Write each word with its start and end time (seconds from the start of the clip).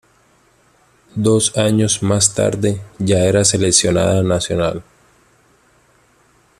Dos 1.13 1.55
años 1.57 2.01
más 2.01 2.33
tarde 2.33 2.81
ya 2.97 3.19
era 3.19 3.45
seleccionada 3.45 4.23
nacional. 4.23 4.83